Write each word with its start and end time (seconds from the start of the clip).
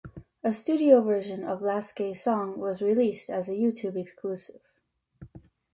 A 0.43 0.51
studio 0.51 1.03
version 1.03 1.43
of 1.43 1.61
"Last 1.61 1.95
Gay 1.95 2.15
Song" 2.15 2.57
was 2.59 2.81
released 2.81 3.29
as 3.29 3.49
a 3.49 3.51
YouTube 3.51 3.95
exclusive. 3.95 4.61